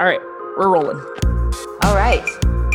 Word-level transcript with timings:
All 0.00 0.06
right, 0.06 0.22
we're 0.56 0.70
rolling. 0.70 0.96
All 1.82 1.94
right. 1.94 2.24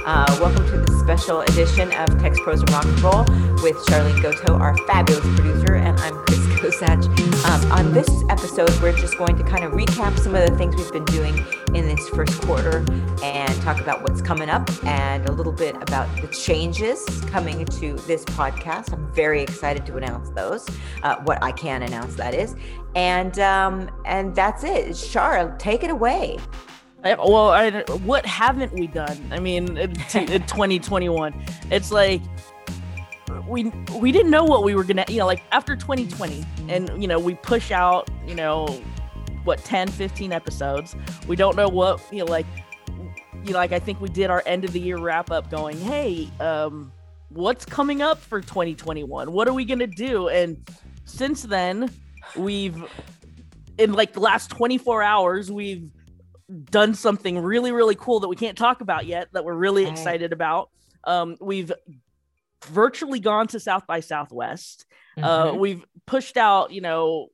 Uh, 0.05 0.37
welcome 0.39 0.63
to 0.67 0.77
the 0.77 0.95
special 0.99 1.41
edition 1.41 1.91
of 1.93 2.21
Text 2.21 2.39
Pros 2.43 2.61
and 2.61 2.69
Rock 2.69 2.85
and 2.85 2.99
Roll 2.99 3.23
with 3.63 3.75
Charlene 3.87 4.21
Goto, 4.21 4.53
our 4.53 4.77
fabulous 4.85 5.25
producer, 5.33 5.73
and 5.73 5.99
I'm 6.01 6.13
Chris 6.25 6.45
Kosach. 6.59 7.03
Um, 7.45 7.71
on 7.71 7.93
this 7.93 8.07
episode, 8.29 8.69
we're 8.79 8.95
just 8.95 9.17
going 9.17 9.35
to 9.37 9.43
kind 9.43 9.63
of 9.63 9.71
recap 9.71 10.19
some 10.19 10.35
of 10.35 10.47
the 10.47 10.55
things 10.55 10.75
we've 10.75 10.91
been 10.91 11.05
doing 11.05 11.43
in 11.69 11.87
this 11.87 12.07
first 12.09 12.39
quarter 12.43 12.85
and 13.23 13.51
talk 13.63 13.81
about 13.81 14.03
what's 14.03 14.21
coming 14.21 14.47
up 14.47 14.69
and 14.85 15.27
a 15.27 15.31
little 15.31 15.51
bit 15.51 15.75
about 15.77 16.07
the 16.21 16.27
changes 16.27 17.03
coming 17.21 17.65
to 17.65 17.93
this 18.05 18.23
podcast. 18.25 18.93
I'm 18.93 19.11
very 19.13 19.41
excited 19.41 19.83
to 19.87 19.97
announce 19.97 20.29
those, 20.29 20.69
uh, 21.01 21.15
what 21.23 21.41
I 21.41 21.51
can 21.53 21.81
announce 21.81 22.13
that 22.17 22.35
is, 22.35 22.55
and 22.93 23.39
um, 23.39 23.89
and 24.05 24.35
that's 24.35 24.63
it. 24.63 24.93
Char, 24.93 25.57
take 25.57 25.83
it 25.83 25.89
away. 25.89 26.37
Well, 27.05 27.49
I, 27.49 27.81
what 28.03 28.25
haven't 28.25 28.73
we 28.73 28.87
done? 28.87 29.17
I 29.31 29.39
mean, 29.39 29.77
in, 29.77 29.77
in 29.77 29.93
2021, 30.47 31.45
it's 31.69 31.91
like 31.91 32.21
we 33.47 33.65
we 33.99 34.11
didn't 34.11 34.31
know 34.31 34.43
what 34.43 34.63
we 34.63 34.73
were 34.73 34.83
gonna, 34.83 35.05
you 35.07 35.19
know, 35.19 35.27
like 35.27 35.43
after 35.51 35.75
2020, 35.75 36.43
and 36.67 36.89
you 36.99 37.07
know, 37.07 37.19
we 37.19 37.35
push 37.35 37.69
out, 37.69 38.09
you 38.25 38.33
know, 38.33 38.65
what 39.43 39.63
10, 39.63 39.89
15 39.89 40.31
episodes. 40.31 40.95
We 41.27 41.35
don't 41.35 41.55
know 41.55 41.69
what, 41.69 42.01
you 42.11 42.19
know, 42.19 42.25
like, 42.25 42.47
you 43.43 43.51
know, 43.53 43.59
like 43.59 43.71
I 43.71 43.77
think 43.77 44.01
we 44.01 44.09
did 44.09 44.31
our 44.31 44.41
end 44.47 44.65
of 44.65 44.73
the 44.73 44.79
year 44.79 44.97
wrap 44.97 45.29
up, 45.29 45.51
going, 45.51 45.79
hey, 45.81 46.27
um, 46.39 46.91
what's 47.29 47.65
coming 47.65 48.01
up 48.01 48.19
for 48.19 48.41
2021? 48.41 49.31
What 49.31 49.47
are 49.47 49.53
we 49.53 49.63
gonna 49.63 49.85
do? 49.85 50.29
And 50.29 50.57
since 51.05 51.43
then, 51.43 51.91
we've 52.35 52.83
in 53.77 53.93
like 53.93 54.13
the 54.13 54.21
last 54.21 54.49
24 54.49 55.03
hours, 55.03 55.51
we've 55.51 55.91
done 56.65 56.93
something 56.93 57.39
really 57.39 57.71
really 57.71 57.95
cool 57.95 58.19
that 58.19 58.27
we 58.27 58.35
can't 58.35 58.57
talk 58.57 58.81
about 58.81 59.05
yet 59.05 59.27
that 59.33 59.43
we're 59.43 59.55
really 59.55 59.83
right. 59.83 59.91
excited 59.91 60.31
about 60.31 60.69
um, 61.05 61.37
we've 61.41 61.71
virtually 62.65 63.19
gone 63.19 63.47
to 63.47 63.59
south 63.59 63.85
by 63.87 63.99
southwest 63.99 64.85
uh, 65.17 65.21
mm-hmm. 65.21 65.55
uh, 65.55 65.59
we've 65.59 65.83
pushed 66.05 66.37
out 66.37 66.71
you 66.71 66.81
know 66.81 67.27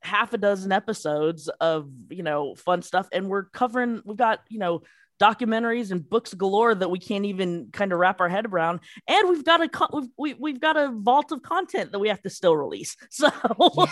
half 0.00 0.32
a 0.32 0.38
dozen 0.38 0.70
episodes 0.70 1.48
of 1.60 1.90
you 2.10 2.22
know 2.22 2.54
fun 2.54 2.82
stuff 2.82 3.08
and 3.12 3.28
we're 3.28 3.44
covering 3.44 4.02
we've 4.04 4.16
got 4.16 4.40
you 4.48 4.58
know 4.58 4.82
documentaries 5.18 5.90
and 5.90 6.08
books 6.08 6.34
galore 6.34 6.74
that 6.74 6.90
we 6.90 6.98
can't 6.98 7.24
even 7.24 7.68
kind 7.72 7.92
of 7.92 7.98
wrap 7.98 8.20
our 8.20 8.28
head 8.28 8.46
around. 8.46 8.80
And 9.06 9.28
we've 9.28 9.44
got 9.44 9.60
a 9.62 9.88
we've, 9.92 10.08
we, 10.16 10.34
we've 10.34 10.60
got 10.60 10.76
a 10.76 10.90
vault 10.92 11.32
of 11.32 11.42
content 11.42 11.92
that 11.92 11.98
we 11.98 12.08
have 12.08 12.22
to 12.22 12.30
still 12.30 12.56
release. 12.56 12.96
So 13.10 13.30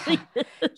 yeah. 0.06 0.16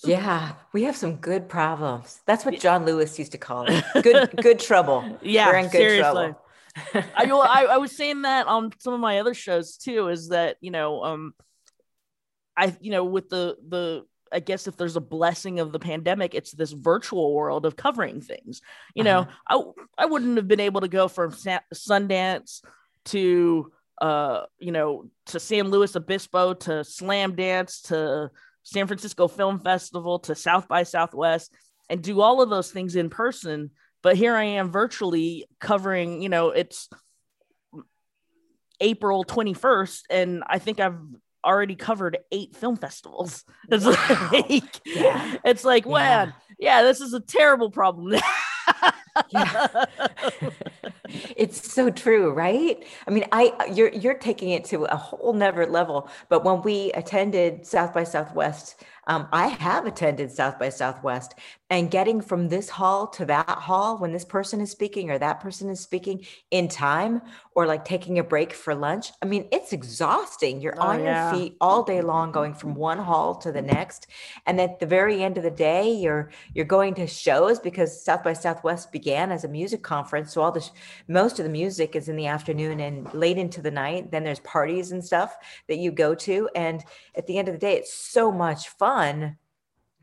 yeah. 0.05 0.53
We 0.73 0.85
have 0.85 0.97
some 0.97 1.17
good 1.17 1.49
problems. 1.49 2.21
That's 2.27 2.45
what 2.45 2.59
john 2.61 2.85
lewis 2.85 3.19
used 3.19 3.33
to 3.33 3.39
call 3.39 3.67
it. 3.69 3.85
Good 4.03 4.31
good 4.41 4.59
trouble. 4.59 5.19
Yeah 5.23 5.49
We're 5.49 5.57
in 5.57 5.65
good 5.65 5.73
seriously. 5.73 6.35
trouble. 6.93 7.43
I, 7.43 7.65
I, 7.65 7.65
I 7.65 7.77
was 7.79 7.97
saying 7.97 8.23
that 8.23 8.47
on 8.47 8.73
some 8.79 8.95
of 8.95 9.01
my 9.01 9.19
other 9.19 9.35
shows 9.35 9.77
too 9.77 10.09
is 10.09 10.29
that 10.29 10.57
you 10.61 10.71
know 10.71 11.03
um 11.05 11.35
i 12.57 12.75
you 12.81 12.91
know 12.91 13.05
with 13.05 13.29
the 13.29 13.57
the 13.69 14.05
I 14.33 14.41
guess 14.41 14.67
if 14.67 14.77
there's 14.77 14.97
a 14.97 15.01
blessing 15.01 15.61
of 15.61 15.73
the 15.73 15.79
pandemic, 15.79 16.35
it's 16.35 16.53
this 16.53 16.73
virtual 16.73 17.35
world 17.35 17.67
of 17.67 17.77
covering 17.77 18.21
things. 18.21 18.61
You 18.95 19.05
uh-huh. 19.05 19.27
know, 19.49 19.75
I 19.99 20.05
I 20.05 20.07
wouldn't 20.07 20.37
have 20.37 20.49
been 20.49 20.61
able 20.61 20.81
to 20.83 20.89
go 20.89 21.09
from 21.09 21.33
Sundance 21.33 22.63
to 23.07 23.73
uh, 24.01 24.43
you 24.59 24.73
know, 24.73 25.11
to 25.27 25.41
San 25.41 25.71
Luis 25.71 25.97
Obispo 25.97 26.55
to 26.55 26.71
Slamdance 26.85 27.89
to 27.89 28.31
San 28.63 28.87
Francisco 28.87 29.29
Film 29.29 29.59
Festival 29.59 30.21
to 30.21 30.35
South 30.35 30.69
by 30.69 30.85
Southwest 30.85 31.53
and 31.89 32.03
do 32.03 32.21
all 32.21 32.43
of 32.43 32.51
those 32.51 32.71
things 32.71 32.97
in 32.97 33.11
person. 33.11 33.71
But 34.03 34.17
here 34.17 34.35
I 34.37 34.45
am 34.45 34.71
virtually 34.71 35.47
covering, 35.59 36.23
you 36.23 36.29
know, 36.29 36.51
it's 36.51 36.89
April 38.81 39.25
21st, 39.25 40.03
and 40.11 40.45
I 40.47 40.59
think 40.61 40.79
I've 40.79 41.01
already 41.45 41.75
covered 41.75 42.19
eight 42.33 42.57
film 42.57 42.77
festivals. 42.77 43.45
It's 43.71 43.85
wow. 43.85 44.31
like, 44.33 44.81
yeah. 44.87 45.37
it's 45.45 45.65
like, 45.65 45.85
yeah. 45.85 45.93
man, 45.93 46.35
yeah, 46.59 46.83
this 46.83 47.01
is 47.01 47.13
a 47.13 47.21
terrible 47.21 47.71
problem. 47.71 48.15
yeah. 49.31 49.85
it's 51.37 51.73
so 51.73 51.91
true, 51.91 52.33
right? 52.33 52.85
I 53.07 53.11
mean, 53.11 53.25
I 53.33 53.71
you're 53.73 53.91
you're 53.91 54.15
taking 54.15 54.51
it 54.51 54.65
to 54.67 54.85
a 54.85 54.97
whole 54.97 55.33
never 55.33 55.67
level. 55.67 56.09
But 56.29 56.45
when 56.45 56.63
we 56.63 56.93
attended 56.93 57.67
South 57.67 57.93
by 57.95 58.05
Southwest, 58.05 58.83
um, 59.09 59.27
I 59.33 59.49
have 59.49 59.87
attended 59.87 60.31
South 60.31 60.59
by 60.59 60.69
Southwest, 60.69 61.35
and 61.71 61.91
getting 61.91 62.21
from 62.23 62.49
this 62.49 62.71
hall 62.71 63.07
to 63.07 63.27
that 63.27 63.49
hall 63.49 63.99
when 63.99 64.13
this 64.13 64.25
person 64.25 64.61
is 64.61 64.71
speaking 64.71 65.11
or 65.11 65.19
that 65.19 65.41
person 65.41 65.69
is 65.69 65.81
speaking 65.81 66.25
in 66.51 66.67
time 66.69 67.21
or 67.55 67.67
like 67.67 67.85
taking 67.85 68.19
a 68.19 68.25
break 68.25 68.53
for 68.53 68.75
lunch 68.75 69.11
i 69.23 69.27
mean 69.27 69.47
it's 69.53 69.73
exhausting 69.73 70.61
you're 70.61 70.79
oh, 70.79 70.87
on 70.87 71.03
yeah. 71.03 71.31
your 71.31 71.39
feet 71.39 71.57
all 71.61 71.83
day 71.83 72.01
long 72.01 72.33
going 72.33 72.55
from 72.55 72.75
one 72.75 72.99
hall 72.99 73.35
to 73.35 73.53
the 73.53 73.61
next 73.61 74.07
and 74.47 74.61
at 74.61 74.81
the 74.81 74.87
very 74.87 75.23
end 75.23 75.37
of 75.37 75.43
the 75.43 75.51
day 75.51 75.91
you're 75.91 76.31
you're 76.55 76.65
going 76.65 76.95
to 76.95 77.07
shows 77.07 77.59
because 77.59 78.03
south 78.03 78.23
by 78.23 78.33
southwest 78.33 78.91
began 78.93 79.31
as 79.31 79.45
a 79.45 79.49
music 79.49 79.83
conference 79.83 80.33
so 80.33 80.41
all 80.41 80.53
the 80.53 80.71
most 81.09 81.39
of 81.39 81.45
the 81.45 81.51
music 81.51 81.95
is 81.95 82.09
in 82.09 82.17
the 82.17 82.27
afternoon 82.27 82.81
and 82.81 83.13
late 83.13 83.39
into 83.39 83.61
the 83.61 83.71
night 83.71 84.11
then 84.11 84.25
there's 84.25 84.41
parties 84.41 84.93
and 84.93 85.05
stuff 85.05 85.37
that 85.67 85.79
you 85.79 85.91
go 85.91 86.15
to 86.15 86.49
and 86.55 86.85
at 87.15 87.27
the 87.27 87.37
end 87.39 87.49
of 87.49 87.55
the 87.55 87.59
day 87.59 87.75
it's 87.75 87.93
so 87.93 88.33
much 88.33 88.69
fun 88.69 88.98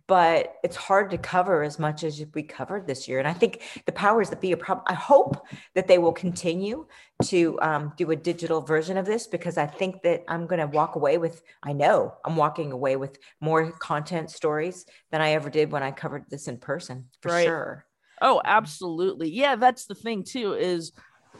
but 0.07 0.57
it's 0.63 0.75
hard 0.75 1.09
to 1.11 1.17
cover 1.17 1.63
as 1.63 1.79
much 1.79 2.03
as 2.03 2.23
we 2.33 2.43
covered 2.43 2.85
this 2.85 3.07
year. 3.07 3.17
And 3.17 3.27
I 3.27 3.33
think 3.33 3.63
the 3.85 3.91
powers 3.91 4.29
that 4.29 4.39
be 4.39 4.51
a 4.51 4.57
problem. 4.57 4.85
I 4.87 4.93
hope 4.93 5.47
that 5.73 5.87
they 5.87 5.97
will 5.97 6.11
continue 6.11 6.85
to 7.23 7.59
um, 7.61 7.93
do 7.97 8.11
a 8.11 8.15
digital 8.15 8.61
version 8.61 8.97
of 8.97 9.05
this 9.05 9.25
because 9.25 9.57
I 9.57 9.65
think 9.65 10.03
that 10.03 10.23
I'm 10.27 10.45
going 10.45 10.59
to 10.59 10.67
walk 10.67 10.95
away 10.95 11.17
with, 11.17 11.41
I 11.63 11.73
know 11.73 12.13
I'm 12.23 12.35
walking 12.35 12.71
away 12.71 12.97
with 12.97 13.17
more 13.41 13.71
content 13.71 14.29
stories 14.29 14.85
than 15.11 15.21
I 15.21 15.31
ever 15.31 15.49
did 15.49 15.71
when 15.71 15.81
I 15.81 15.91
covered 15.91 16.25
this 16.29 16.47
in 16.47 16.57
person 16.57 17.05
for 17.21 17.31
right. 17.31 17.45
sure. 17.45 17.85
Oh, 18.21 18.41
absolutely. 18.45 19.31
Yeah, 19.31 19.55
that's 19.55 19.85
the 19.85 19.95
thing 19.95 20.23
too 20.23 20.53
is 20.53 20.91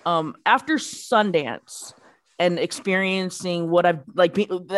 um, 0.07 0.35
after 0.45 0.75
Sundance 0.75 1.93
and 2.39 2.57
experiencing 2.57 3.69
what 3.69 3.85
I've 3.85 4.01
like, 4.13 4.37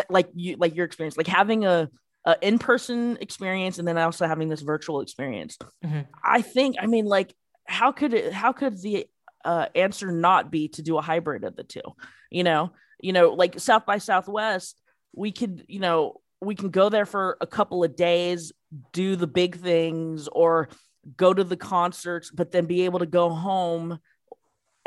like 0.10 0.30
you, 0.36 0.58
like 0.60 0.76
your 0.76 0.86
experience, 0.86 1.16
like 1.18 1.28
having 1.28 1.66
a, 1.66 1.90
uh, 2.28 2.36
in-person 2.42 3.18
experience 3.22 3.80
and 3.80 3.88
then 3.88 3.98
also 3.98 4.28
having 4.28 4.50
this 4.50 4.62
virtual 4.62 5.00
experience 5.00 5.58
mm-hmm. 5.84 6.02
i 6.24 6.42
think 6.42 6.76
i 6.82 6.86
mean 6.86 7.06
like 7.06 7.34
how 7.66 7.94
could 7.94 8.14
it 8.14 8.34
how 8.34 8.52
could 8.52 8.80
the 8.82 9.08
uh, 9.46 9.68
answer 9.76 10.12
not 10.12 10.52
be 10.52 10.68
to 10.68 10.82
do 10.82 10.98
a 10.98 11.02
hybrid 11.02 11.46
of 11.46 11.56
the 11.56 11.64
two 11.64 11.82
you 12.30 12.44
know 12.44 12.74
you 13.00 13.14
know 13.14 13.30
like 13.30 13.58
south 13.58 13.86
by 13.86 13.98
southwest 13.98 14.82
we 15.16 15.32
could 15.32 15.64
you 15.70 15.80
know 15.80 16.20
we 16.42 16.54
can 16.54 16.70
go 16.70 16.90
there 16.90 17.06
for 17.06 17.38
a 17.40 17.48
couple 17.48 17.82
of 17.82 17.96
days 17.96 18.52
do 18.92 19.16
the 19.16 19.26
big 19.26 19.56
things 19.56 20.28
or 20.28 20.68
go 21.16 21.34
to 21.34 21.46
the 21.46 21.56
concerts 21.56 22.30
but 22.30 22.52
then 22.52 22.66
be 22.66 22.84
able 22.84 23.00
to 23.00 23.06
go 23.06 23.30
home 23.30 24.00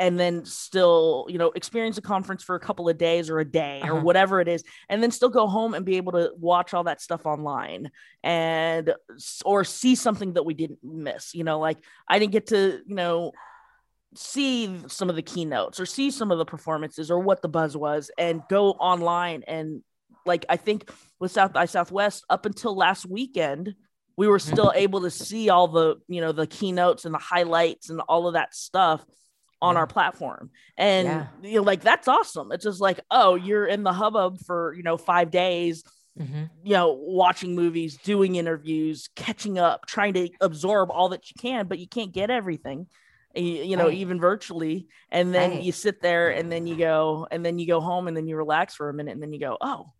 and 0.01 0.19
then 0.19 0.43
still 0.43 1.27
you 1.29 1.37
know 1.37 1.51
experience 1.51 1.97
a 1.97 2.01
conference 2.01 2.43
for 2.43 2.55
a 2.55 2.59
couple 2.59 2.89
of 2.89 2.97
days 2.97 3.29
or 3.29 3.39
a 3.39 3.45
day 3.45 3.79
uh-huh. 3.83 3.93
or 3.93 4.01
whatever 4.01 4.41
it 4.41 4.47
is 4.47 4.63
and 4.89 5.01
then 5.01 5.11
still 5.11 5.29
go 5.29 5.47
home 5.47 5.75
and 5.75 5.85
be 5.85 5.95
able 5.95 6.11
to 6.11 6.31
watch 6.37 6.73
all 6.73 6.83
that 6.83 6.99
stuff 6.99 7.25
online 7.25 7.89
and 8.23 8.93
or 9.45 9.63
see 9.63 9.93
something 9.93 10.33
that 10.33 10.43
we 10.43 10.55
didn't 10.55 10.79
miss 10.83 11.33
you 11.35 11.43
know 11.43 11.59
like 11.59 11.77
i 12.07 12.17
didn't 12.17 12.31
get 12.33 12.47
to 12.47 12.81
you 12.85 12.95
know 12.95 13.31
see 14.15 14.75
some 14.87 15.09
of 15.09 15.15
the 15.15 15.21
keynotes 15.21 15.79
or 15.79 15.85
see 15.85 16.11
some 16.11 16.31
of 16.31 16.39
the 16.39 16.45
performances 16.45 17.11
or 17.11 17.19
what 17.19 17.41
the 17.43 17.47
buzz 17.47 17.77
was 17.77 18.09
and 18.17 18.41
go 18.49 18.71
online 18.71 19.43
and 19.47 19.83
like 20.25 20.45
i 20.49 20.57
think 20.57 20.89
with 21.19 21.31
south 21.31 21.53
by 21.53 21.65
southwest 21.65 22.25
up 22.27 22.47
until 22.47 22.75
last 22.75 23.05
weekend 23.05 23.75
we 24.17 24.27
were 24.27 24.39
still 24.39 24.69
mm-hmm. 24.69 24.79
able 24.79 25.01
to 25.01 25.11
see 25.11 25.49
all 25.49 25.67
the 25.67 25.95
you 26.07 26.21
know 26.21 26.31
the 26.31 26.47
keynotes 26.47 27.05
and 27.05 27.13
the 27.13 27.19
highlights 27.19 27.91
and 27.91 28.01
all 28.01 28.27
of 28.27 28.33
that 28.33 28.55
stuff 28.55 29.05
on 29.61 29.75
yeah. 29.75 29.79
our 29.79 29.87
platform 29.87 30.49
and 30.77 31.07
yeah. 31.07 31.27
you 31.43 31.55
know 31.55 31.61
like 31.61 31.81
that's 31.81 32.07
awesome 32.07 32.51
it's 32.51 32.63
just 32.63 32.81
like 32.81 32.99
oh 33.11 33.35
you're 33.35 33.65
in 33.65 33.83
the 33.83 33.93
hubbub 33.93 34.39
for 34.45 34.73
you 34.73 34.83
know 34.83 34.97
five 34.97 35.29
days 35.29 35.83
mm-hmm. 36.19 36.43
you 36.63 36.73
know 36.73 36.93
watching 36.93 37.55
movies 37.55 37.97
doing 37.97 38.35
interviews 38.35 39.09
catching 39.15 39.59
up 39.59 39.85
trying 39.85 40.13
to 40.13 40.29
absorb 40.41 40.89
all 40.89 41.09
that 41.09 41.29
you 41.29 41.35
can 41.39 41.67
but 41.67 41.79
you 41.79 41.87
can't 41.87 42.11
get 42.11 42.29
everything 42.29 42.87
you, 43.35 43.43
you 43.43 43.77
know 43.77 43.85
right. 43.85 43.97
even 43.97 44.19
virtually 44.19 44.87
and 45.11 45.33
then 45.33 45.51
right. 45.51 45.63
you 45.63 45.71
sit 45.71 46.01
there 46.01 46.29
and 46.31 46.51
then 46.51 46.65
you 46.65 46.75
go 46.75 47.27
and 47.29 47.45
then 47.45 47.59
you 47.59 47.67
go 47.67 47.79
home 47.79 48.07
and 48.07 48.17
then 48.17 48.27
you 48.27 48.35
relax 48.35 48.75
for 48.75 48.89
a 48.89 48.93
minute 48.93 49.11
and 49.11 49.21
then 49.21 49.31
you 49.31 49.39
go 49.39 49.57
oh 49.61 49.91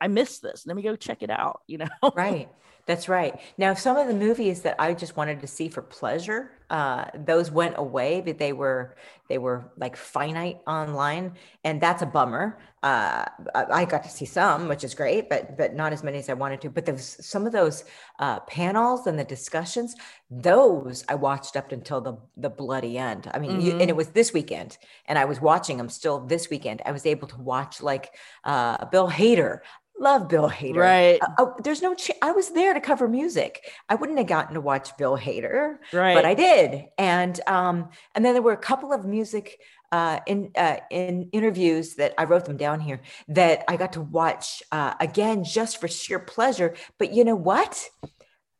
i 0.00 0.08
missed 0.08 0.42
this 0.42 0.64
let 0.66 0.74
me 0.74 0.82
go 0.82 0.96
check 0.96 1.22
it 1.22 1.30
out 1.30 1.60
you 1.66 1.78
know 1.78 1.88
right 2.16 2.48
That's 2.86 3.08
right. 3.08 3.40
Now, 3.56 3.72
some 3.72 3.96
of 3.96 4.08
the 4.08 4.14
movies 4.14 4.60
that 4.62 4.76
I 4.78 4.92
just 4.92 5.16
wanted 5.16 5.40
to 5.40 5.46
see 5.46 5.68
for 5.68 5.80
pleasure, 5.80 6.50
uh, 6.68 7.06
those 7.14 7.50
went 7.50 7.76
away, 7.78 8.20
but 8.20 8.38
they 8.38 8.52
were 8.52 8.96
they 9.30 9.38
were 9.38 9.70
like 9.78 9.96
finite 9.96 10.58
online, 10.66 11.32
and 11.62 11.80
that's 11.80 12.02
a 12.02 12.06
bummer. 12.06 12.58
Uh, 12.82 13.24
I 13.54 13.86
got 13.86 14.02
to 14.04 14.10
see 14.10 14.26
some, 14.26 14.68
which 14.68 14.84
is 14.84 14.94
great, 14.94 15.30
but 15.30 15.56
but 15.56 15.74
not 15.74 15.94
as 15.94 16.02
many 16.02 16.18
as 16.18 16.28
I 16.28 16.34
wanted 16.34 16.60
to. 16.62 16.70
But 16.70 16.84
there's 16.84 17.24
some 17.24 17.46
of 17.46 17.52
those 17.52 17.84
uh, 18.18 18.40
panels 18.40 19.06
and 19.06 19.18
the 19.18 19.24
discussions; 19.24 19.94
those 20.30 21.04
I 21.08 21.14
watched 21.14 21.56
up 21.56 21.72
until 21.72 22.02
the 22.02 22.18
the 22.36 22.50
bloody 22.50 22.98
end. 22.98 23.30
I 23.32 23.38
mean, 23.38 23.52
mm-hmm. 23.52 23.60
you, 23.60 23.72
and 23.78 23.88
it 23.88 23.96
was 23.96 24.08
this 24.08 24.34
weekend, 24.34 24.76
and 25.06 25.18
I 25.18 25.24
was 25.24 25.40
watching 25.40 25.78
them 25.78 25.88
still 25.88 26.20
this 26.20 26.50
weekend. 26.50 26.82
I 26.84 26.92
was 26.92 27.06
able 27.06 27.28
to 27.28 27.40
watch 27.40 27.80
like 27.80 28.14
uh, 28.44 28.84
Bill 28.86 29.08
Hader 29.08 29.60
love 29.98 30.28
Bill 30.28 30.48
Hader. 30.50 30.76
Right. 30.76 31.18
Uh, 31.20 31.26
oh, 31.38 31.54
there's 31.62 31.82
no. 31.82 31.94
Ch- 31.94 32.10
I 32.22 32.32
was 32.32 32.50
there 32.50 32.74
to 32.74 32.80
cover 32.80 33.08
music. 33.08 33.70
I 33.88 33.94
wouldn't 33.94 34.18
have 34.18 34.26
gotten 34.26 34.54
to 34.54 34.60
watch 34.60 34.96
Bill 34.96 35.16
Hader. 35.16 35.76
Right. 35.92 36.14
But 36.14 36.24
I 36.24 36.34
did, 36.34 36.86
and 36.98 37.40
um, 37.46 37.90
and 38.14 38.24
then 38.24 38.34
there 38.34 38.42
were 38.42 38.52
a 38.52 38.56
couple 38.56 38.92
of 38.92 39.04
music. 39.04 39.58
Uh, 39.92 40.18
in 40.26 40.50
uh, 40.56 40.78
in 40.90 41.28
interviews 41.30 41.94
that 41.94 42.14
I 42.18 42.24
wrote 42.24 42.46
them 42.46 42.56
down 42.56 42.80
here 42.80 43.00
that 43.28 43.62
I 43.68 43.76
got 43.76 43.92
to 43.92 44.00
watch 44.00 44.60
uh, 44.72 44.94
again 44.98 45.44
just 45.44 45.80
for 45.80 45.86
sheer 45.86 46.18
pleasure. 46.18 46.74
But 46.98 47.12
you 47.12 47.22
know 47.22 47.36
what? 47.36 47.88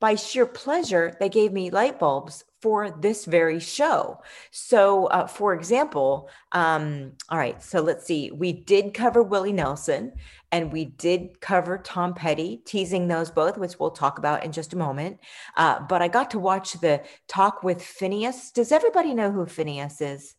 By 0.00 0.14
sheer 0.14 0.46
pleasure, 0.46 1.16
they 1.18 1.28
gave 1.28 1.52
me 1.52 1.70
light 1.70 1.98
bulbs 1.98 2.44
for 2.64 2.90
this 2.90 3.26
very 3.26 3.60
show. 3.60 4.22
So, 4.50 5.04
uh, 5.08 5.26
for 5.26 5.52
example, 5.52 6.30
um, 6.52 7.12
all 7.28 7.36
right, 7.36 7.62
so 7.62 7.82
let's 7.82 8.06
see, 8.06 8.30
we 8.30 8.52
did 8.54 8.94
cover 8.94 9.22
Willie 9.22 9.52
Nelson 9.52 10.12
and 10.50 10.72
we 10.72 10.86
did 10.86 11.42
cover 11.42 11.76
Tom 11.76 12.14
Petty, 12.14 12.62
teasing 12.64 13.06
those 13.06 13.30
both, 13.30 13.58
which 13.58 13.78
we'll 13.78 13.90
talk 13.90 14.16
about 14.18 14.44
in 14.46 14.52
just 14.52 14.72
a 14.72 14.78
moment. 14.78 15.18
Uh, 15.58 15.80
but 15.80 16.00
I 16.00 16.08
got 16.08 16.30
to 16.30 16.38
watch 16.38 16.72
the 16.80 17.02
talk 17.28 17.62
with 17.62 17.82
Finneas. 17.82 18.50
Does 18.50 18.72
everybody 18.72 19.12
know 19.12 19.30
who 19.30 19.44
Finneas 19.44 20.00
is? 20.00 20.34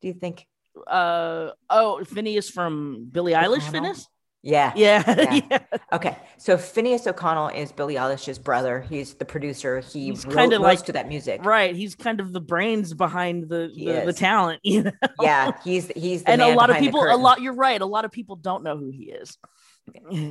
Do 0.00 0.08
you 0.08 0.14
think? 0.14 0.46
Uh 0.86 1.50
oh, 1.68 2.00
Finneas 2.04 2.50
from 2.50 3.08
Billie 3.12 3.34
Eilish. 3.34 3.70
Finneas. 3.70 4.06
Yeah. 4.42 4.72
Yeah. 4.74 5.02
yeah. 5.18 5.40
yeah. 5.50 5.58
Okay. 5.92 6.16
So 6.38 6.56
Finneas 6.56 7.06
O'Connell 7.06 7.48
is 7.48 7.72
Billie 7.72 7.96
Eilish's 7.96 8.38
brother. 8.38 8.80
He's 8.88 9.14
the 9.14 9.24
producer. 9.24 9.80
He 9.80 10.06
he's 10.06 10.24
kind 10.24 10.52
of 10.52 10.62
like 10.62 10.84
to 10.86 10.92
that 10.92 11.08
music. 11.08 11.44
Right. 11.44 11.74
He's 11.76 11.94
kind 11.94 12.20
of 12.20 12.32
the 12.32 12.40
brains 12.40 12.94
behind 12.94 13.48
the 13.48 13.70
the, 13.74 14.06
the, 14.06 14.12
talent. 14.12 14.60
You 14.70 14.84
know? 14.84 14.92
Yeah. 15.20 15.52
He's 15.62 15.88
he's 15.88 16.22
and 16.22 16.40
a 16.40 16.54
lot 16.54 16.70
of 16.70 16.76
people. 16.78 17.02
A 17.02 17.16
lot. 17.16 17.40
You're 17.42 17.54
right. 17.54 17.80
A 17.80 17.86
lot 17.86 18.04
of 18.04 18.12
people 18.12 18.36
don't 18.36 18.62
know 18.62 18.76
who 18.76 18.90
he 18.90 19.04
is. 19.04 19.36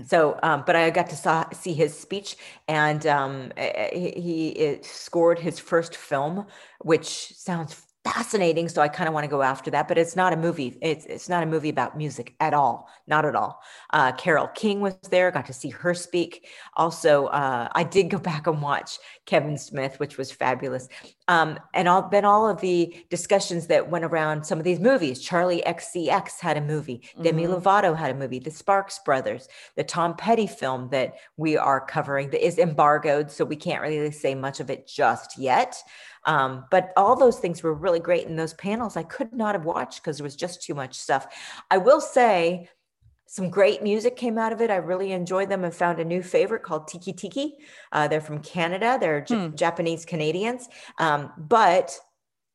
So, 0.07 0.39
um, 0.41 0.63
but 0.65 0.77
I 0.77 0.89
got 0.89 1.09
to 1.09 1.17
saw, 1.17 1.49
see 1.51 1.73
his 1.73 1.97
speech, 1.97 2.37
and 2.69 3.05
um, 3.05 3.51
he, 3.57 4.13
he 4.55 4.77
scored 4.83 5.37
his 5.37 5.59
first 5.59 5.97
film, 5.97 6.45
which 6.79 7.33
sounds 7.35 7.73
fascinating. 8.13 8.69
So 8.69 8.81
I 8.81 8.87
kind 8.87 9.07
of 9.07 9.13
want 9.13 9.23
to 9.25 9.29
go 9.29 9.41
after 9.41 9.71
that, 9.71 9.87
but 9.87 9.97
it's 9.97 10.15
not 10.15 10.33
a 10.33 10.37
movie. 10.37 10.77
It's 10.81 11.05
it's 11.05 11.29
not 11.29 11.43
a 11.43 11.45
movie 11.45 11.69
about 11.69 11.97
music 11.97 12.35
at 12.39 12.53
all, 12.53 12.89
not 13.07 13.25
at 13.25 13.35
all. 13.35 13.61
Uh, 13.91 14.11
Carole 14.13 14.47
King 14.47 14.81
was 14.81 14.95
there, 15.09 15.31
got 15.31 15.45
to 15.47 15.53
see 15.53 15.69
her 15.69 15.93
speak. 15.93 16.47
Also, 16.75 17.25
uh, 17.27 17.67
I 17.73 17.83
did 17.83 18.09
go 18.09 18.17
back 18.31 18.47
and 18.47 18.61
watch 18.61 18.97
Kevin 19.25 19.57
Smith, 19.57 19.99
which 19.99 20.17
was 20.17 20.31
fabulous. 20.31 20.87
Um, 21.29 21.59
and 21.75 21.87
all 21.87 22.09
then 22.09 22.25
all 22.25 22.49
of 22.49 22.59
the 22.59 23.05
discussions 23.11 23.67
that 23.67 23.91
went 23.91 24.03
around 24.03 24.43
some 24.43 24.57
of 24.57 24.63
these 24.63 24.79
movies. 24.79 25.23
Charli 25.23 25.63
XCX 25.63 26.39
had 26.39 26.57
a 26.57 26.61
movie. 26.61 27.03
Mm-hmm. 27.13 27.23
Demi 27.23 27.45
Lovato 27.45 27.95
had 27.95 28.09
a 28.09 28.15
movie. 28.15 28.39
The 28.39 28.49
Sparks 28.49 28.99
Brothers, 29.05 29.47
the 29.75 29.83
Tom 29.83 30.15
Petty 30.15 30.47
film 30.47 30.89
that 30.89 31.13
we 31.37 31.55
are 31.55 31.85
covering 31.85 32.31
that 32.31 32.43
is 32.43 32.57
embargoed, 32.57 33.29
so 33.29 33.45
we 33.45 33.55
can't 33.55 33.83
really 33.83 34.09
say 34.09 34.33
much 34.33 34.59
of 34.59 34.71
it 34.71 34.87
just 34.87 35.37
yet. 35.37 35.77
Um, 36.25 36.65
but 36.71 36.93
all 36.97 37.15
those 37.15 37.37
things 37.37 37.61
were 37.61 37.75
really 37.75 37.99
great. 37.99 38.25
in 38.25 38.35
those 38.35 38.55
panels 38.55 38.97
I 38.97 39.03
could 39.03 39.31
not 39.31 39.53
have 39.53 39.65
watched 39.65 40.01
because 40.01 40.17
there 40.17 40.23
was 40.23 40.35
just 40.35 40.63
too 40.63 40.73
much 40.73 40.95
stuff. 40.95 41.27
I 41.69 41.77
will 41.77 42.01
say 42.01 42.69
some 43.31 43.51
great 43.51 43.83
music 43.83 44.15
came 44.15 44.39
out 44.39 44.51
of 44.51 44.59
it. 44.59 44.71
I 44.71 44.77
really 44.77 45.11
enjoyed 45.11 45.49
them 45.49 45.63
and 45.63 45.73
found 45.73 45.99
a 45.99 46.03
new 46.03 46.23
favorite 46.23 46.63
called 46.63 46.87
TEKE::TEKE. 46.87 47.59
Uh, 47.91 48.07
they're 48.07 48.21
from 48.21 48.41
Canada, 48.41 48.97
they're 48.99 49.21
hmm. 49.21 49.51
J- 49.51 49.55
Japanese 49.55 50.03
Canadians, 50.03 50.67
um, 50.97 51.31
but 51.37 51.95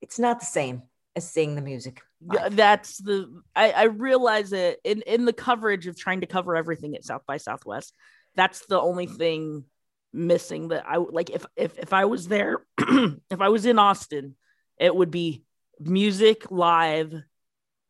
it's 0.00 0.19
not 0.19 0.41
the 0.41 0.47
same 0.47 0.82
as 1.15 1.31
seeing 1.31 1.55
the 1.55 1.62
music. 1.62 2.03
That's 2.50 2.99
the 2.99 3.41
I, 3.55 3.71
I 3.71 3.82
realize 3.85 4.53
it 4.53 4.81
in 4.82 5.03
in 5.03 5.26
the 5.26 5.32
coverage 5.32 5.87
of 5.87 5.97
trying 5.97 6.23
to 6.23 6.26
cover 6.26 6.56
everything 6.56 6.97
at 6.97 7.05
South 7.05 7.23
by 7.25 7.37
Southwest. 7.37 7.94
That's 8.35 8.67
the 8.67 8.81
only 8.81 9.06
thing 9.06 9.67
missing 10.12 10.69
that 10.69 10.85
I 10.88 10.97
like 10.97 11.31
if 11.31 11.47
if 11.55 11.79
if 11.79 11.93
I 11.93 12.06
was 12.06 12.27
there 12.27 12.65
if 12.79 13.41
I 13.41 13.49
was 13.49 13.65
in 13.65 13.79
Austin 13.79 14.35
it 14.79 14.94
would 14.94 15.11
be 15.11 15.44
music 15.81 16.50
live 16.50 17.15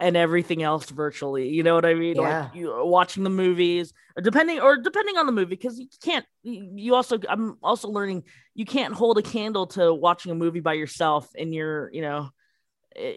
and 0.00 0.16
everything 0.16 0.62
else 0.62 0.90
virtually 0.90 1.48
you 1.48 1.62
know 1.62 1.74
what 1.74 1.84
I 1.84 1.94
mean 1.94 2.16
yeah. 2.16 2.42
like 2.42 2.54
you 2.54 2.74
watching 2.84 3.22
the 3.22 3.30
movies 3.30 3.92
or 4.16 4.22
depending 4.22 4.60
or 4.60 4.76
depending 4.76 5.16
on 5.16 5.26
the 5.26 5.32
movie 5.32 5.54
because 5.54 5.78
you 5.78 5.86
can't 6.02 6.26
you 6.42 6.94
also 6.94 7.18
I'm 7.28 7.56
also 7.62 7.88
learning 7.88 8.24
you 8.54 8.64
can't 8.64 8.92
hold 8.92 9.18
a 9.18 9.22
candle 9.22 9.66
to 9.68 9.94
watching 9.94 10.32
a 10.32 10.34
movie 10.34 10.60
by 10.60 10.74
yourself 10.74 11.28
in 11.34 11.52
your 11.52 11.90
you 11.92 12.02
know 12.02 12.30
eh, 12.96 13.16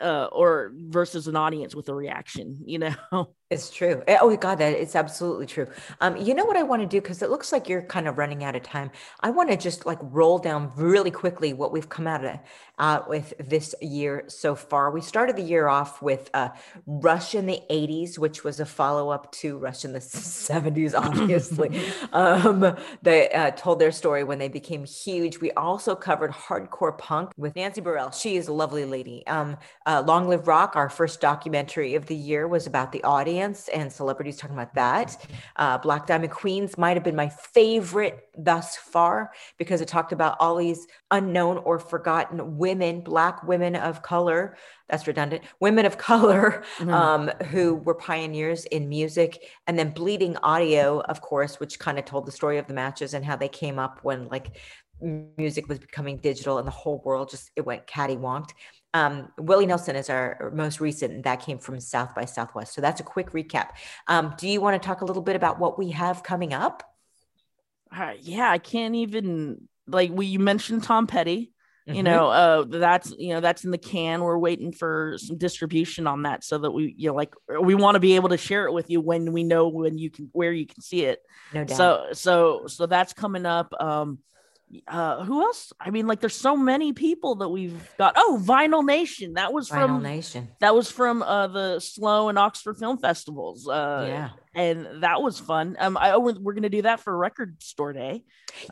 uh, 0.00 0.28
or 0.32 0.72
versus 0.74 1.28
an 1.28 1.36
audience 1.36 1.74
with 1.74 1.88
a 1.88 1.94
reaction 1.94 2.58
you 2.66 2.78
know 3.12 3.34
It's 3.52 3.68
true. 3.68 4.02
Eh, 4.06 4.16
oh 4.18 4.34
God, 4.34 4.56
that 4.56 4.72
it's 4.72 4.96
absolutely 4.96 5.44
true. 5.44 5.66
Um, 6.00 6.16
you 6.16 6.32
know 6.32 6.46
what 6.46 6.56
I 6.56 6.62
want 6.62 6.80
to 6.80 6.88
do 6.88 7.02
because 7.02 7.20
it 7.20 7.28
looks 7.28 7.52
like 7.52 7.68
you're 7.68 7.82
kind 7.82 8.08
of 8.08 8.16
running 8.16 8.42
out 8.44 8.56
of 8.56 8.62
time. 8.62 8.90
I 9.20 9.28
want 9.28 9.50
to 9.50 9.58
just 9.58 9.84
like 9.84 9.98
roll 10.00 10.38
down 10.38 10.72
really 10.74 11.10
quickly 11.10 11.52
what 11.52 11.70
we've 11.70 11.90
come 11.90 12.06
out 12.06 12.24
of 12.24 12.38
uh, 12.78 13.00
with 13.06 13.34
this 13.38 13.74
year 13.82 14.24
so 14.28 14.54
far. 14.54 14.90
We 14.90 15.02
started 15.02 15.36
the 15.36 15.42
year 15.42 15.68
off 15.68 16.00
with 16.00 16.30
uh, 16.32 16.48
Rush 16.86 17.34
in 17.34 17.44
the 17.44 17.60
'80s, 17.70 18.18
which 18.18 18.42
was 18.42 18.58
a 18.58 18.64
follow 18.64 19.10
up 19.10 19.30
to 19.32 19.58
Rush 19.58 19.84
in 19.84 19.92
the 19.92 19.98
'70s. 20.00 20.94
Obviously, 20.98 21.78
um, 22.14 22.74
they 23.02 23.28
uh, 23.32 23.50
told 23.50 23.80
their 23.80 23.92
story 23.92 24.24
when 24.24 24.38
they 24.38 24.48
became 24.48 24.86
huge. 24.86 25.40
We 25.40 25.50
also 25.52 25.94
covered 25.94 26.30
hardcore 26.30 26.96
punk 26.96 27.32
with 27.36 27.54
Nancy 27.54 27.82
Barile. 27.82 28.18
She 28.18 28.36
is 28.36 28.48
a 28.48 28.52
lovely 28.54 28.86
lady. 28.86 29.26
Um, 29.26 29.58
uh, 29.84 30.02
Long 30.06 30.26
Live 30.26 30.48
Rock, 30.48 30.74
our 30.74 30.88
first 30.88 31.20
documentary 31.20 31.96
of 31.96 32.06
the 32.06 32.16
year, 32.16 32.48
was 32.48 32.66
about 32.66 32.92
the 32.92 33.04
audience 33.04 33.41
dance 33.42 33.68
and 33.68 33.92
celebrities 33.92 34.36
talking 34.36 34.56
about 34.56 34.74
that. 34.74 35.16
Uh, 35.56 35.78
Black 35.78 36.06
Diamond 36.06 36.32
Queens 36.32 36.78
might 36.78 36.96
have 36.96 37.04
been 37.04 37.16
my 37.16 37.28
favorite 37.28 38.28
thus 38.36 38.76
far 38.76 39.32
because 39.58 39.80
it 39.80 39.88
talked 39.88 40.12
about 40.12 40.36
all 40.40 40.56
these 40.56 40.86
unknown 41.10 41.58
or 41.58 41.78
forgotten 41.78 42.56
women, 42.56 43.00
Black 43.00 43.42
women 43.42 43.76
of 43.76 44.02
color. 44.02 44.56
That's 44.88 45.06
redundant. 45.06 45.42
Women 45.60 45.86
of 45.86 45.98
color 46.10 46.62
mm-hmm. 46.78 46.90
um, 46.90 47.28
who 47.50 47.76
were 47.76 47.94
pioneers 47.94 48.64
in 48.66 48.88
music, 48.88 49.42
and 49.66 49.78
then 49.78 49.90
Bleeding 49.90 50.36
Audio, 50.42 51.00
of 51.00 51.20
course, 51.20 51.58
which 51.60 51.78
kind 51.78 51.98
of 51.98 52.04
told 52.04 52.26
the 52.26 52.32
story 52.32 52.58
of 52.58 52.66
the 52.66 52.74
matches 52.74 53.14
and 53.14 53.24
how 53.24 53.36
they 53.36 53.48
came 53.48 53.78
up 53.78 54.00
when 54.02 54.28
like 54.28 54.56
music 55.36 55.68
was 55.68 55.80
becoming 55.80 56.16
digital 56.18 56.58
and 56.58 56.66
the 56.66 56.70
whole 56.70 57.02
world 57.04 57.28
just 57.28 57.50
it 57.56 57.66
went 57.66 57.84
cattywonked 57.88 58.50
um, 58.94 59.32
Willie 59.38 59.66
Nelson 59.66 59.96
is 59.96 60.10
our 60.10 60.52
most 60.54 60.80
recent, 60.80 61.12
and 61.12 61.24
that 61.24 61.40
came 61.40 61.58
from 61.58 61.80
South 61.80 62.14
by 62.14 62.24
Southwest. 62.24 62.74
So 62.74 62.80
that's 62.80 63.00
a 63.00 63.04
quick 63.04 63.32
recap. 63.32 63.70
Um, 64.06 64.34
do 64.36 64.48
you 64.48 64.60
want 64.60 64.80
to 64.80 64.86
talk 64.86 65.00
a 65.00 65.04
little 65.04 65.22
bit 65.22 65.36
about 65.36 65.58
what 65.58 65.78
we 65.78 65.90
have 65.90 66.22
coming 66.22 66.52
up? 66.52 66.82
Uh, 67.94 68.12
yeah, 68.20 68.50
I 68.50 68.58
can't 68.58 68.94
even 68.94 69.68
like 69.86 70.10
we 70.12 70.26
you 70.26 70.38
mentioned 70.38 70.82
Tom 70.82 71.06
Petty. 71.06 71.52
Mm-hmm. 71.88 71.96
You 71.96 72.02
know, 72.04 72.28
uh, 72.28 72.64
that's 72.68 73.12
you 73.18 73.34
know 73.34 73.40
that's 73.40 73.64
in 73.64 73.70
the 73.70 73.78
can. 73.78 74.20
We're 74.20 74.38
waiting 74.38 74.72
for 74.72 75.16
some 75.18 75.36
distribution 75.36 76.06
on 76.06 76.22
that 76.22 76.44
so 76.44 76.58
that 76.58 76.70
we 76.70 76.94
you 76.96 77.08
know 77.08 77.14
like 77.14 77.34
we 77.60 77.74
want 77.74 77.96
to 77.96 78.00
be 78.00 78.14
able 78.14 78.28
to 78.28 78.36
share 78.36 78.66
it 78.66 78.72
with 78.72 78.88
you 78.88 79.00
when 79.00 79.32
we 79.32 79.42
know 79.42 79.68
when 79.68 79.98
you 79.98 80.10
can 80.10 80.28
where 80.32 80.52
you 80.52 80.66
can 80.66 80.80
see 80.80 81.06
it. 81.06 81.20
No 81.52 81.64
doubt. 81.64 81.76
So 81.76 82.06
so 82.12 82.66
so 82.66 82.86
that's 82.86 83.14
coming 83.14 83.46
up. 83.46 83.72
Um, 83.80 84.18
uh 84.88 85.24
who 85.24 85.42
else? 85.42 85.72
I 85.80 85.90
mean 85.90 86.06
like 86.06 86.20
there's 86.20 86.36
so 86.36 86.56
many 86.56 86.92
people 86.92 87.36
that 87.36 87.48
we've 87.48 87.88
got. 87.98 88.14
Oh 88.16 88.42
vinyl 88.44 88.84
nation. 88.84 89.34
That 89.34 89.52
was 89.52 89.68
vinyl 89.68 89.86
from 89.86 90.02
nation. 90.02 90.48
that 90.60 90.74
was 90.74 90.90
from 90.90 91.22
uh 91.22 91.48
the 91.48 91.80
slow 91.80 92.28
and 92.28 92.38
oxford 92.38 92.78
film 92.78 92.98
festivals 92.98 93.68
uh 93.68 94.04
yeah. 94.08 94.30
and 94.54 95.02
that 95.02 95.22
was 95.22 95.38
fun. 95.38 95.76
Um 95.78 95.96
i 95.96 96.12
oh, 96.12 96.20
we're 96.20 96.54
gonna 96.54 96.68
do 96.68 96.82
that 96.82 97.00
for 97.00 97.16
record 97.16 97.62
store 97.62 97.92
day. 97.92 98.24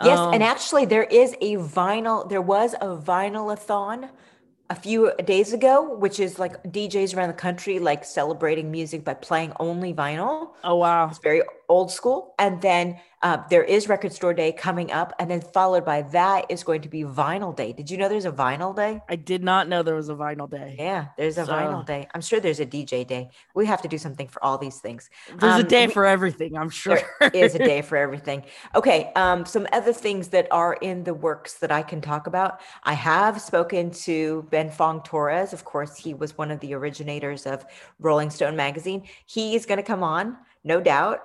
Yes 0.03 0.19
um, 0.19 0.35
and 0.35 0.43
actually 0.43 0.85
there 0.85 1.05
is 1.05 1.35
a 1.41 1.57
vinyl 1.57 2.29
there 2.29 2.43
was 2.43 2.75
a 2.75 2.97
vinyl-a-thon 2.97 4.11
a 4.71 4.75
few 4.75 5.13
days 5.25 5.53
ago, 5.53 5.97
which 5.97 6.21
is 6.21 6.39
like 6.39 6.63
DJs 6.63 7.17
around 7.17 7.29
the 7.29 7.35
country 7.35 7.81
like 7.81 8.05
celebrating 8.05 8.71
music 8.71 9.05
by 9.05 9.15
playing 9.15 9.53
only 9.59 9.93
vinyl. 9.93 10.51
Oh 10.63 10.77
wow. 10.77 11.09
It's 11.09 11.19
very 11.19 11.43
old 11.71 11.91
school. 11.91 12.35
And 12.39 12.61
then 12.61 12.99
uh, 13.23 13.39
there 13.51 13.63
is 13.63 13.89
Record 13.89 14.13
Store 14.13 14.35
Day 14.35 14.51
coming 14.51 14.91
up. 14.91 15.13
And 15.19 15.31
then 15.31 15.41
followed 15.41 15.85
by 15.85 16.03
that 16.03 16.47
is 16.51 16.65
going 16.65 16.81
to 16.83 16.89
be 16.89 17.03
Vinyl 17.05 17.55
Day. 17.55 17.73
Did 17.73 17.91
you 17.91 17.97
know 17.97 18.09
there's 18.09 18.25
a 18.25 18.33
Vinyl 18.33 18.75
Day? 18.75 19.01
I 19.09 19.17
did 19.17 19.43
not 19.45 19.69
know 19.69 19.83
there 19.83 19.95
was 19.95 20.09
a 20.09 20.15
Vinyl 20.15 20.51
Day. 20.51 20.75
Yeah, 20.79 21.07
there's 21.17 21.39
a 21.39 21.47
So- 21.47 21.53
Vinyl 21.53 21.87
Day. 21.87 22.09
I'm 22.15 22.23
sure 22.23 22.41
there's 22.41 22.61
a 22.61 22.67
DJ 22.67 23.07
Day. 23.07 23.31
We 23.55 23.67
have 23.67 23.81
to 23.83 23.89
do 23.89 23.99
something 23.99 24.27
for 24.27 24.43
all 24.45 24.59
these 24.59 24.79
things. 24.81 25.11
There's 25.39 25.55
a 25.57 25.61
Um, 25.61 25.69
day 25.69 25.87
we- 25.87 25.93
for 25.93 26.07
everything, 26.07 26.57
I'm 26.57 26.71
sure. 26.71 26.99
There 27.21 27.31
is 27.35 27.55
a 27.55 27.59
day 27.59 27.83
for 27.83 27.97
everything. 27.97 28.43
Okay. 28.75 29.13
Um, 29.15 29.45
some 29.47 29.67
other 29.73 29.93
things 29.93 30.29
that 30.29 30.49
are 30.51 30.75
in 30.81 31.05
the 31.05 31.15
works 31.15 31.55
that 31.61 31.71
I 31.71 31.83
can 31.83 32.01
talk 32.01 32.27
about. 32.27 32.61
I 32.85 32.95
have 32.95 33.41
spoken 33.41 33.91
to 34.07 34.47
Ben 34.51 34.71
Fong 34.71 35.03
Torres. 35.03 35.53
Of 35.53 35.65
course, 35.65 35.97
he 35.97 36.15
was 36.15 36.37
one 36.37 36.51
of 36.51 36.59
the 36.61 36.75
originators 36.75 37.47
of 37.47 37.65
Rolling 38.01 38.31
Stone 38.31 38.57
magazine. 38.57 39.05
He 39.27 39.55
is 39.55 39.67
going 39.67 39.77
to 39.79 39.83
come 39.85 40.03
on, 40.03 40.37
no 40.65 40.81
doubt. 40.81 41.21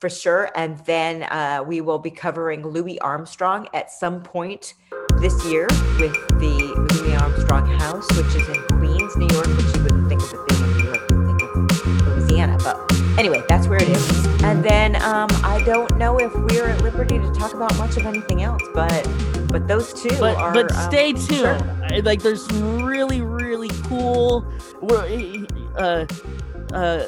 For 0.00 0.08
sure. 0.08 0.50
And 0.54 0.78
then 0.86 1.24
uh, 1.24 1.62
we 1.66 1.82
will 1.82 1.98
be 1.98 2.10
covering 2.10 2.66
Louis 2.66 2.98
Armstrong 3.00 3.68
at 3.74 3.90
some 3.90 4.22
point 4.22 4.72
this 5.20 5.44
year 5.44 5.66
with 5.98 6.14
the 6.40 6.74
Louis 6.94 7.14
Armstrong 7.16 7.66
House, 7.78 8.08
which 8.16 8.34
is 8.34 8.48
in 8.48 8.62
Queens, 8.78 9.14
New 9.16 9.28
York, 9.28 9.46
which 9.48 9.76
you 9.76 9.82
wouldn't 9.82 10.08
think 10.08 10.22
of 10.22 10.32
it 10.32 10.48
being 10.48 10.62
in 10.62 10.76
New 10.78 10.84
York, 10.84 11.00
you'd 11.10 11.26
think 11.26 11.42
of 11.42 12.06
Louisiana. 12.16 12.56
But 12.64 12.92
anyway, 13.18 13.42
that's 13.46 13.66
where 13.68 13.82
it 13.82 13.90
is. 13.90 14.26
And 14.42 14.64
then 14.64 14.96
um, 15.02 15.28
I 15.44 15.62
don't 15.66 15.94
know 15.98 16.18
if 16.18 16.34
we're 16.34 16.68
at 16.68 16.80
liberty 16.82 17.18
to 17.18 17.30
talk 17.34 17.52
about 17.52 17.76
much 17.76 17.98
of 17.98 18.06
anything 18.06 18.42
else, 18.42 18.62
but 18.72 19.06
but 19.48 19.68
those 19.68 19.92
two 19.92 20.08
but 20.18 20.36
are. 20.36 20.54
but 20.54 20.72
um, 20.72 20.90
stay 20.90 21.12
tuned. 21.12 21.28
sure. 21.28 22.02
Like 22.02 22.22
there's 22.22 22.46
some 22.46 22.84
really 22.84 23.20
really 23.20 23.68
cool. 23.84 24.50
we're- 24.80 25.46
Uh, 25.76 26.06
uh, 26.72 27.04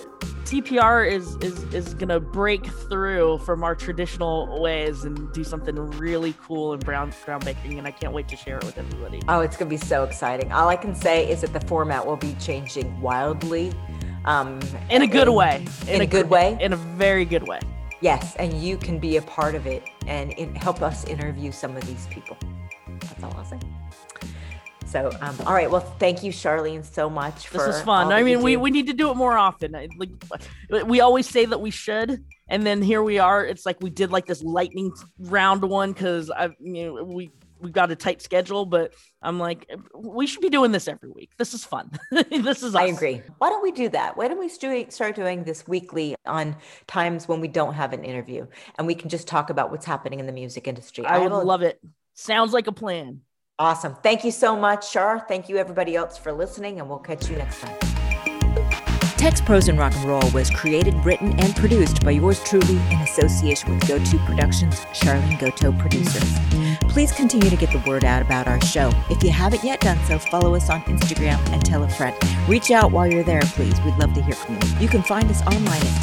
TPR 0.52 1.10
is 1.10 1.36
is 1.36 1.64
is 1.72 1.94
gonna 1.94 2.20
break 2.20 2.66
through 2.66 3.38
from 3.38 3.64
our 3.64 3.74
traditional 3.74 4.60
ways 4.60 5.04
and 5.04 5.32
do 5.32 5.44
something 5.44 5.74
really 5.92 6.34
cool 6.42 6.74
and 6.74 6.84
brown 6.84 7.10
groundbreaking, 7.10 7.78
and 7.78 7.86
I 7.86 7.90
can't 7.90 8.12
wait 8.12 8.28
to 8.28 8.36
share 8.36 8.58
it 8.58 8.64
with 8.64 8.76
everybody. 8.76 9.22
Oh, 9.28 9.40
it's 9.40 9.56
gonna 9.56 9.70
be 9.70 9.78
so 9.78 10.04
exciting. 10.04 10.52
All 10.52 10.68
I 10.68 10.76
can 10.76 10.94
say 10.94 11.26
is 11.30 11.40
that 11.40 11.54
the 11.54 11.60
format 11.66 12.06
will 12.06 12.18
be 12.18 12.34
changing 12.34 13.00
wildly. 13.00 13.72
Um, 14.26 14.60
In 14.90 15.00
a 15.00 15.06
good 15.06 15.26
and- 15.26 15.36
way. 15.36 15.64
in 15.88 16.02
a 16.02 16.06
good 16.06 16.28
way? 16.28 16.58
In 16.60 16.74
a 16.74 16.76
very 16.76 17.24
good 17.24 17.48
way. 17.48 17.60
Yes, 18.02 18.36
and 18.36 18.52
you 18.52 18.76
can 18.76 18.98
be 18.98 19.16
a 19.16 19.22
part 19.22 19.54
of 19.54 19.66
it 19.66 19.84
and 20.06 20.32
in, 20.32 20.54
help 20.54 20.82
us 20.82 21.06
interview 21.06 21.50
some 21.50 21.78
of 21.78 21.86
these 21.86 22.06
people. 22.08 22.36
That's 23.00 23.22
all 23.24 23.32
I'll 23.38 23.44
say. 23.46 23.58
So, 24.92 25.10
um, 25.22 25.34
all 25.46 25.54
right. 25.54 25.70
Well, 25.70 25.80
thank 25.98 26.22
you, 26.22 26.32
Charlene, 26.32 26.84
so 26.84 27.08
much 27.08 27.48
for. 27.48 27.56
This 27.58 27.66
was 27.68 27.76
all 27.78 27.84
fun. 27.84 28.12
I 28.12 28.22
mean, 28.22 28.42
we, 28.42 28.52
do. 28.56 28.60
we 28.60 28.70
need 28.70 28.88
to 28.88 28.92
do 28.92 29.10
it 29.10 29.16
more 29.16 29.38
often. 29.38 29.74
I- 29.74 29.88
Like 29.96 30.10
we 30.86 31.00
always 31.00 31.26
say 31.26 31.46
that 31.46 31.60
we 31.62 31.70
should, 31.70 32.22
and 32.48 32.66
then 32.66 32.82
here 32.82 33.02
we 33.02 33.18
are. 33.18 33.42
It's 33.44 33.64
like 33.64 33.80
we 33.80 33.88
did 33.88 34.10
like 34.10 34.26
this 34.26 34.42
lightning 34.42 34.92
round 35.18 35.62
one 35.62 35.92
because 35.92 36.30
I 36.30 36.50
you 36.60 36.84
know 36.94 37.04
we 37.04 37.30
we've 37.58 37.72
got 37.72 37.90
a 37.90 37.96
tight 37.96 38.20
schedule, 38.20 38.66
but 38.66 38.92
I'm 39.22 39.38
like 39.38 39.66
we 39.96 40.26
should 40.26 40.42
be 40.42 40.50
doing 40.50 40.72
this 40.72 40.86
every 40.88 41.08
week. 41.08 41.30
This 41.38 41.54
is 41.54 41.64
fun. 41.64 41.90
this 42.30 42.62
is. 42.62 42.74
I 42.74 42.84
agree. 42.84 43.22
Why 43.38 43.48
don't 43.48 43.62
we 43.62 43.72
do 43.72 43.88
that? 43.90 44.18
Why 44.18 44.28
don't 44.28 44.38
we 44.38 44.50
start 44.50 45.16
doing 45.16 45.44
this 45.44 45.66
weekly 45.66 46.16
on 46.26 46.54
times 46.86 47.26
when 47.26 47.40
we 47.40 47.48
don't 47.48 47.72
have 47.72 47.94
an 47.94 48.04
interview 48.04 48.46
and 48.76 48.86
we 48.86 48.94
can 48.94 49.08
just 49.08 49.26
talk 49.26 49.48
about 49.48 49.70
what's 49.70 49.86
happening 49.86 50.20
in 50.20 50.26
the 50.26 50.32
music 50.32 50.68
industry? 50.68 51.06
I 51.06 51.18
would 51.18 51.32
love 51.32 51.62
it. 51.62 51.80
Sounds 52.14 52.52
like 52.52 52.66
a 52.66 52.72
plan. 52.72 53.22
Awesome. 53.58 53.94
Thank 54.02 54.24
you 54.24 54.30
so 54.30 54.56
much, 54.56 54.92
Char. 54.92 55.20
Thank 55.28 55.48
you, 55.48 55.56
everybody 55.56 55.94
else, 55.94 56.18
for 56.18 56.32
listening, 56.32 56.80
and 56.80 56.88
we'll 56.88 56.98
catch 56.98 57.28
you 57.28 57.36
next 57.36 57.60
time. 57.60 57.76
Text 59.22 59.44
Pros 59.44 59.68
and 59.68 59.78
Rock 59.78 59.94
and 59.94 60.04
Roll 60.06 60.30
was 60.32 60.50
created, 60.50 60.94
written, 61.04 61.38
and 61.38 61.54
produced 61.54 62.02
by 62.04 62.10
yours 62.10 62.42
truly 62.42 62.76
in 62.90 63.00
association 63.02 63.72
with 63.72 63.86
GoTo 63.86 64.18
Productions, 64.26 64.80
Charlene 64.86 65.38
Goto 65.38 65.70
Producers. 65.70 66.28
Please 66.92 67.12
continue 67.12 67.48
to 67.48 67.54
get 67.54 67.70
the 67.70 67.88
word 67.88 68.04
out 68.04 68.20
about 68.20 68.48
our 68.48 68.60
show. 68.62 68.90
If 69.10 69.22
you 69.22 69.30
haven't 69.30 69.62
yet 69.62 69.80
done 69.80 69.98
so, 70.06 70.18
follow 70.18 70.56
us 70.56 70.68
on 70.68 70.82
Instagram 70.82 71.38
and 71.50 71.64
tell 71.64 71.84
a 71.84 71.88
friend. 71.88 72.16
Reach 72.48 72.72
out 72.72 72.90
while 72.90 73.06
you're 73.06 73.22
there, 73.22 73.42
please. 73.42 73.80
We'd 73.82 73.96
love 73.96 74.12
to 74.14 74.22
hear 74.22 74.34
from 74.34 74.56
you. 74.56 74.80
You 74.80 74.88
can 74.88 75.02
find 75.04 75.30
us 75.30 75.40
online 75.42 75.80
at 75.80 76.02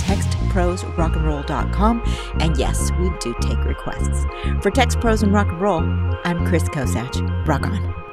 textprosrockandroll.com. 0.49 2.03
And 2.39 2.57
yes, 2.57 2.91
we 2.99 3.09
do 3.19 3.35
take 3.41 3.63
requests. 3.65 4.25
For 4.61 4.71
Text 4.71 4.99
Pros 4.99 5.23
and 5.23 5.33
Rock 5.33 5.49
and 5.49 5.61
Roll, 5.61 5.83
I'm 6.23 6.45
Chris 6.45 6.63
Kosach. 6.63 7.47
Rock 7.47 7.65
on. 7.65 8.08